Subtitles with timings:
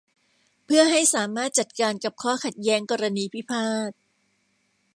[0.63, 3.91] เพื่อให้สามารถจัดการกับข้อขัดแย้งกรณีพิพาท